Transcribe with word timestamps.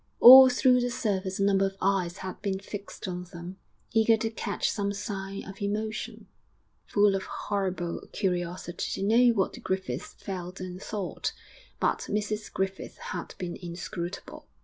All 0.19 0.49
through 0.49 0.81
the 0.81 0.89
service 0.89 1.37
a 1.39 1.43
number 1.43 1.63
of 1.67 1.77
eyes 1.79 2.17
had 2.17 2.41
been 2.41 2.57
fixed 2.57 3.07
on 3.07 3.25
them, 3.25 3.57
eager 3.91 4.17
to 4.17 4.31
catch 4.31 4.71
some 4.71 4.93
sign 4.93 5.43
of 5.45 5.61
emotion, 5.61 6.25
full 6.87 7.13
of 7.13 7.25
horrible 7.25 8.01
curiosity 8.11 8.89
to 8.99 9.07
know 9.07 9.31
what 9.33 9.53
the 9.53 9.59
Griffiths 9.59 10.15
felt 10.15 10.59
and 10.59 10.81
thought; 10.81 11.33
but 11.79 12.07
Mrs 12.09 12.51
Griffith 12.51 12.97
had 13.13 13.35
been 13.37 13.55
inscrutable. 13.57 14.47